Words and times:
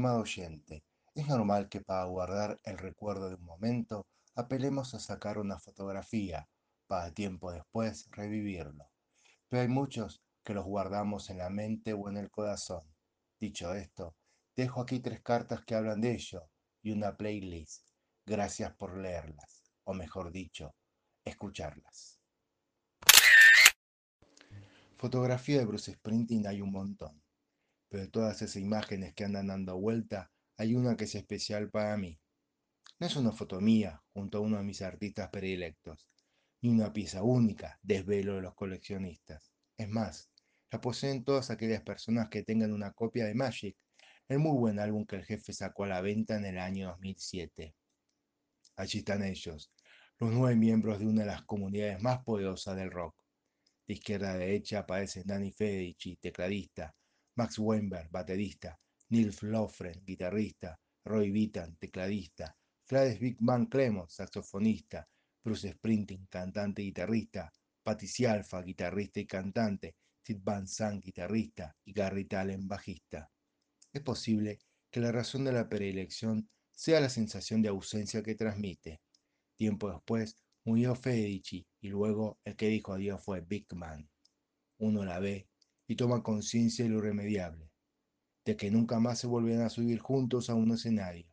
Estimado 0.00 0.20
oyente, 0.22 0.82
es 1.14 1.28
normal 1.28 1.68
que 1.68 1.82
para 1.82 2.04
guardar 2.04 2.58
el 2.64 2.78
recuerdo 2.78 3.28
de 3.28 3.34
un 3.34 3.44
momento 3.44 4.06
apelemos 4.34 4.94
a 4.94 4.98
sacar 4.98 5.36
una 5.36 5.58
fotografía 5.58 6.48
para 6.86 7.12
tiempo 7.12 7.52
después 7.52 8.08
revivirlo. 8.10 8.88
Pero 9.50 9.60
hay 9.60 9.68
muchos 9.68 10.22
que 10.42 10.54
los 10.54 10.64
guardamos 10.64 11.28
en 11.28 11.36
la 11.36 11.50
mente 11.50 11.92
o 11.92 12.08
en 12.08 12.16
el 12.16 12.30
corazón. 12.30 12.82
Dicho 13.38 13.74
esto, 13.74 14.16
dejo 14.56 14.80
aquí 14.80 15.00
tres 15.00 15.20
cartas 15.20 15.66
que 15.66 15.74
hablan 15.74 16.00
de 16.00 16.14
ello 16.14 16.48
y 16.80 16.92
una 16.92 17.14
playlist. 17.14 17.86
Gracias 18.24 18.74
por 18.76 18.96
leerlas, 18.96 19.70
o 19.84 19.92
mejor 19.92 20.32
dicho, 20.32 20.74
escucharlas. 21.26 22.22
Fotografía 24.96 25.58
de 25.58 25.66
Bruce 25.66 25.92
Sprinting 25.92 26.46
hay 26.46 26.62
un 26.62 26.72
montón, 26.72 27.22
pero 27.90 28.04
de 28.04 28.08
todas 28.08 28.40
esas 28.40 28.56
imágenes 28.56 29.12
que 29.14 29.24
andan 29.24 29.48
dando 29.48 29.76
vuelta, 29.76 30.30
hay 30.56 30.76
una 30.76 30.96
que 30.96 31.04
es 31.04 31.14
especial 31.16 31.70
para 31.70 31.96
mí. 31.96 32.18
No 33.00 33.06
es 33.06 33.16
una 33.16 33.32
foto 33.32 33.60
mía 33.60 34.00
junto 34.12 34.38
a 34.38 34.40
uno 34.40 34.58
de 34.58 34.62
mis 34.62 34.80
artistas 34.80 35.28
predilectos, 35.30 36.06
ni 36.62 36.70
una 36.70 36.92
pieza 36.92 37.24
única, 37.24 37.80
desvelo 37.82 38.36
de 38.36 38.42
los 38.42 38.54
coleccionistas. 38.54 39.52
Es 39.76 39.88
más, 39.88 40.30
la 40.70 40.80
poseen 40.80 41.24
todas 41.24 41.50
aquellas 41.50 41.82
personas 41.82 42.28
que 42.28 42.44
tengan 42.44 42.72
una 42.72 42.92
copia 42.92 43.24
de 43.26 43.34
Magic, 43.34 43.76
el 44.28 44.38
muy 44.38 44.56
buen 44.56 44.78
álbum 44.78 45.04
que 45.04 45.16
el 45.16 45.24
jefe 45.24 45.52
sacó 45.52 45.84
a 45.84 45.88
la 45.88 46.00
venta 46.00 46.36
en 46.36 46.44
el 46.44 46.58
año 46.58 46.90
2007. 46.90 47.74
Allí 48.76 48.98
están 48.98 49.24
ellos, 49.24 49.72
los 50.18 50.30
nueve 50.30 50.54
miembros 50.54 51.00
de 51.00 51.06
una 51.06 51.22
de 51.22 51.28
las 51.28 51.42
comunidades 51.42 52.00
más 52.00 52.22
poderosas 52.22 52.76
del 52.76 52.92
rock. 52.92 53.16
De 53.84 53.94
izquierda 53.94 54.30
a 54.30 54.36
derecha 54.36 54.78
aparecen 54.80 55.26
Danny 55.26 55.50
Federici, 55.50 56.16
tecladista, 56.16 56.94
Max 57.40 57.58
Weinberg, 57.58 58.10
baterista, 58.10 58.78
Nils 59.08 59.42
Lofgren, 59.42 60.04
guitarrista, 60.04 60.78
Roy 61.06 61.30
Vitan, 61.30 61.74
tecladista, 61.78 62.54
Gladys 62.86 63.18
Big 63.18 63.40
Man 63.40 63.64
Clemons, 63.64 64.12
saxofonista, 64.12 65.08
Bruce 65.42 65.72
Sprinting, 65.72 66.26
cantante 66.26 66.82
y 66.82 66.88
guitarrista, 66.88 67.50
Patty 67.82 68.26
Alfa, 68.26 68.60
guitarrista 68.60 69.20
y 69.20 69.26
cantante, 69.26 69.96
Sid 70.22 70.40
Van 70.42 70.68
Sant, 70.68 71.02
guitarrista, 71.02 71.74
y 71.82 71.94
Gary 71.94 72.26
Talen, 72.26 72.68
bajista. 72.68 73.30
Es 73.90 74.02
posible 74.02 74.58
que 74.90 75.00
la 75.00 75.10
razón 75.10 75.44
de 75.44 75.52
la 75.52 75.66
predilección 75.66 76.46
sea 76.70 77.00
la 77.00 77.08
sensación 77.08 77.62
de 77.62 77.70
ausencia 77.70 78.22
que 78.22 78.34
transmite. 78.34 79.00
Tiempo 79.56 79.90
después 79.90 80.36
murió 80.66 80.94
Federici 80.94 81.66
y 81.80 81.88
luego 81.88 82.38
el 82.44 82.54
que 82.54 82.68
dijo 82.68 82.92
adiós 82.92 83.24
fue 83.24 83.40
Big 83.40 83.66
Man. 83.74 84.10
Uno 84.76 85.06
la 85.06 85.18
ve 85.20 85.49
y 85.90 85.96
toma 85.96 86.22
conciencia 86.22 86.84
de 86.84 86.90
lo 86.92 86.98
irremediable, 86.98 87.68
de 88.44 88.56
que 88.56 88.70
nunca 88.70 89.00
más 89.00 89.18
se 89.18 89.26
volverán 89.26 89.62
a 89.62 89.70
subir 89.70 89.98
juntos 89.98 90.48
a 90.48 90.54
un 90.54 90.70
escenario. 90.70 91.26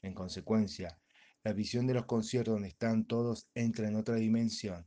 En 0.00 0.14
consecuencia, 0.14 0.98
la 1.44 1.52
visión 1.52 1.86
de 1.86 1.92
los 1.92 2.06
conciertos 2.06 2.54
donde 2.54 2.68
están 2.68 3.04
todos 3.04 3.50
entra 3.54 3.86
en 3.86 3.96
otra 3.96 4.14
dimensión 4.14 4.86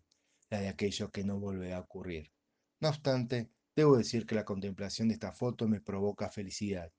la 0.50 0.62
de 0.62 0.70
aquello 0.70 1.12
que 1.12 1.24
no 1.24 1.40
volverá 1.40 1.78
a 1.78 1.82
ocurrir. 1.82 2.32
No 2.80 2.90
obstante, 2.90 3.52
debo 3.76 3.96
decir 3.96 4.26
que 4.26 4.34
la 4.34 4.44
contemplación 4.44 5.10
de 5.10 5.14
esta 5.14 5.34
foto 5.34 5.68
me 5.68 5.82
provoca 5.82 6.32
felicidad. 6.32 6.92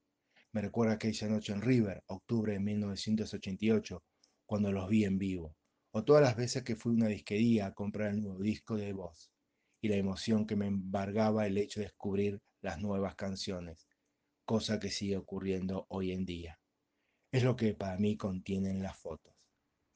Me 0.53 0.61
recuerda 0.61 0.95
aquella 0.95 1.27
noche 1.27 1.53
en 1.53 1.61
River, 1.61 2.05
octubre 2.07 2.53
de 2.53 2.61
1988, 2.61 4.05
cuando 4.47 4.71
los 4.71 4.89
vi 4.89 5.07
en 5.07 5.19
vivo, 5.19 5.57
o 5.91 6.05
todas 6.05 6.23
las 6.23 6.37
veces 6.37 6.63
que 6.63 6.77
fui 6.77 6.93
a 6.93 6.99
una 6.99 7.09
disquería 7.09 7.67
a 7.67 7.75
comprar 7.75 8.13
el 8.13 8.23
nuevo 8.23 8.39
disco 8.39 8.77
de 8.77 8.93
voz, 8.93 9.33
y 9.81 9.89
la 9.89 9.97
emoción 9.97 10.47
que 10.47 10.57
me 10.57 10.67
embargaba 10.67 11.47
el 11.47 11.59
hecho 11.59 11.81
de 11.81 11.87
descubrir 11.87 12.41
las 12.61 12.81
nuevas 12.81 13.15
canciones, 13.15 13.89
cosa 14.45 14.79
que 14.79 14.91
sigue 14.91 15.17
ocurriendo 15.17 15.87
hoy 15.89 16.13
en 16.13 16.25
día. 16.25 16.59
Es 17.33 17.43
lo 17.43 17.57
que 17.57 17.75
para 17.75 17.97
mí 17.97 18.17
contienen 18.17 18.83
las 18.83 18.99
fotos, 18.99 19.35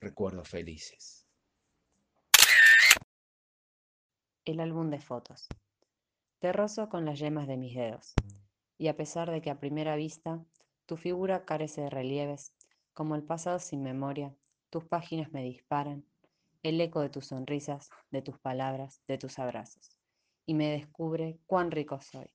recuerdos 0.00 0.48
felices. 0.48 1.24
el 4.44 4.60
álbum 4.60 4.90
de 4.90 5.00
fotos. 5.00 5.48
Te 6.38 6.52
rozo 6.52 6.88
con 6.88 7.06
las 7.06 7.18
yemas 7.18 7.48
de 7.48 7.56
mis 7.56 7.74
dedos, 7.74 8.14
y 8.76 8.88
a 8.88 8.96
pesar 8.96 9.30
de 9.30 9.40
que 9.40 9.50
a 9.50 9.58
primera 9.58 9.96
vista 9.96 10.44
tu 10.86 10.96
figura 10.96 11.46
carece 11.46 11.80
de 11.80 11.90
relieves, 11.90 12.52
como 12.92 13.14
el 13.14 13.22
pasado 13.22 13.58
sin 13.58 13.82
memoria, 13.82 14.36
tus 14.68 14.84
páginas 14.84 15.32
me 15.32 15.42
disparan, 15.42 16.04
el 16.64 16.80
eco 16.80 17.02
de 17.02 17.10
tus 17.10 17.26
sonrisas, 17.26 17.91
de 18.10 18.22
tus 18.22 18.38
palabras, 18.38 19.02
de 19.06 19.19
tus 19.19 19.38
abrazos, 19.38 19.98
y 20.47 20.54
me 20.54 20.70
descubre 20.70 21.38
cuán 21.47 21.70
rico 21.70 22.00
soy. 22.00 22.26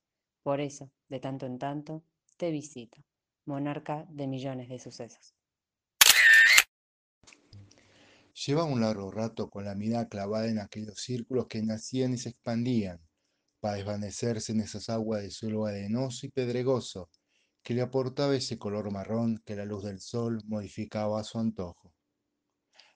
Por 0.44 0.60
eso, 0.60 0.92
de 1.08 1.18
tanto 1.18 1.46
en 1.46 1.58
tanto, 1.58 2.04
te 2.36 2.52
visito, 2.52 3.04
monarca 3.44 4.06
de 4.08 4.28
millones 4.28 4.68
de 4.68 4.78
sucesos. 4.78 5.34
Lleva 8.46 8.62
un 8.62 8.80
largo 8.80 9.10
rato 9.10 9.50
con 9.50 9.64
la 9.64 9.74
mirada 9.74 10.08
clavada 10.08 10.46
en 10.46 10.60
aquellos 10.60 11.00
círculos 11.00 11.48
que 11.48 11.60
nacían 11.62 12.14
y 12.14 12.18
se 12.18 12.28
expandían, 12.28 13.00
para 13.58 13.74
desvanecerse 13.74 14.52
en 14.52 14.60
esas 14.60 14.88
aguas 14.88 15.22
de 15.22 15.32
suelo 15.32 15.66
arenoso 15.66 16.24
y 16.24 16.30
pedregoso, 16.30 17.10
que 17.64 17.74
le 17.74 17.82
aportaba 17.82 18.36
ese 18.36 18.58
color 18.58 18.92
marrón 18.92 19.42
que 19.44 19.56
la 19.56 19.64
luz 19.64 19.82
del 19.82 20.00
sol 20.00 20.40
modificaba 20.46 21.20
a 21.20 21.24
su 21.24 21.40
antojo. 21.40 21.92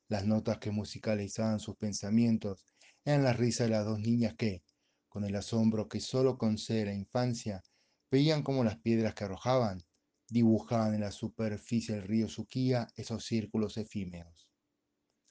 Las 0.09 0.27
notas 0.27 0.59
que 0.59 0.71
musicalizaban 0.71 1.61
sus 1.61 1.77
pensamientos 1.77 2.67
eran 3.05 3.25
la 3.25 3.33
risa 3.33 3.65
de 3.65 3.71
las 3.71 3.87
dos 3.87 3.99
niñas 3.99 4.35
que, 4.35 4.63
con 5.09 5.25
el 5.25 5.35
asombro 5.35 5.89
que 5.89 6.01
solo 6.01 6.37
concede 6.37 6.87
la 6.87 6.95
infancia, 6.95 7.63
veían 8.11 8.43
como 8.43 8.65
las 8.65 8.79
piedras 8.79 9.15
que 9.15 9.25
arrojaban 9.25 9.83
dibujaban 10.29 10.95
en 10.95 11.01
la 11.01 11.11
superficie 11.11 11.95
del 11.95 12.05
río 12.05 12.29
Suquía 12.29 12.89
esos 12.97 13.25
círculos 13.25 13.77
efímeros. 13.77 14.49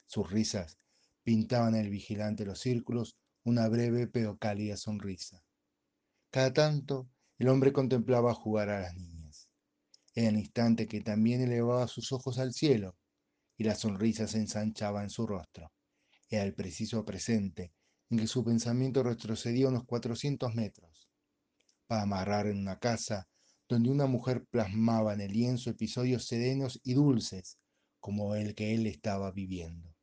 Sus 0.06 0.30
risas 0.30 0.78
pintaban 1.22 1.74
en 1.74 1.84
el 1.84 1.90
vigilante 1.90 2.44
los 2.44 2.60
círculos 2.60 3.16
una 3.44 3.68
breve 3.68 4.06
pero 4.06 4.38
cálida 4.38 4.76
sonrisa. 4.76 5.42
Cada 6.30 6.52
tanto 6.52 7.08
el 7.38 7.48
hombre 7.48 7.72
contemplaba 7.72 8.34
jugar 8.34 8.70
a 8.70 8.80
las 8.80 8.94
niñas. 8.94 9.48
Era 10.14 10.28
el 10.28 10.38
instante 10.38 10.86
que 10.86 11.00
también 11.00 11.42
elevaba 11.42 11.86
sus 11.88 12.12
ojos 12.12 12.38
al 12.38 12.52
cielo 12.52 12.96
y 13.56 13.64
la 13.64 13.74
sonrisa 13.74 14.26
se 14.26 14.38
ensanchaba 14.38 15.02
en 15.02 15.10
su 15.10 15.26
rostro. 15.26 15.72
Era 16.28 16.42
el 16.42 16.54
preciso 16.54 17.04
presente 17.04 17.72
en 18.10 18.18
que 18.18 18.26
su 18.26 18.44
pensamiento 18.44 19.02
retrocedía 19.02 19.68
unos 19.68 19.84
400 19.84 20.54
metros 20.54 21.08
para 21.86 22.02
amarrar 22.02 22.46
en 22.46 22.58
una 22.58 22.78
casa 22.78 23.28
donde 23.68 23.90
una 23.90 24.06
mujer 24.06 24.44
plasmaba 24.50 25.14
en 25.14 25.20
el 25.20 25.32
lienzo 25.32 25.70
episodios 25.70 26.26
serenos 26.26 26.80
y 26.82 26.94
dulces 26.94 27.58
como 28.00 28.34
el 28.34 28.54
que 28.54 28.74
él 28.74 28.86
estaba 28.86 29.30
viviendo 29.32 29.94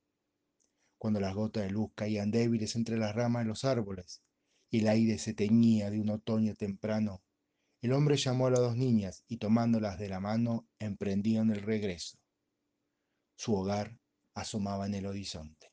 cuando 1.01 1.19
las 1.19 1.33
gotas 1.33 1.63
de 1.63 1.71
luz 1.71 1.89
caían 1.95 2.29
débiles 2.29 2.75
entre 2.75 2.95
las 2.95 3.15
ramas 3.15 3.41
de 3.41 3.47
los 3.47 3.65
árboles 3.65 4.21
y 4.69 4.81
el 4.81 4.87
aire 4.87 5.17
se 5.17 5.33
teñía 5.33 5.89
de 5.89 5.99
un 5.99 6.11
otoño 6.11 6.53
temprano, 6.53 7.23
el 7.81 7.93
hombre 7.93 8.17
llamó 8.17 8.45
a 8.45 8.51
las 8.51 8.59
dos 8.59 8.77
niñas 8.77 9.23
y 9.27 9.37
tomándolas 9.37 9.97
de 9.97 10.09
la 10.09 10.19
mano 10.19 10.67
emprendieron 10.77 11.49
el 11.49 11.63
regreso. 11.63 12.19
Su 13.43 13.55
hogar 13.55 13.97
asomaba 14.35 14.85
en 14.85 14.93
el 14.93 15.07
horizonte. 15.07 15.70